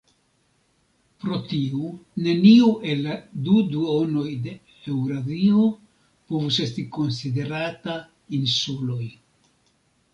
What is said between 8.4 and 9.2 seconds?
insuloj.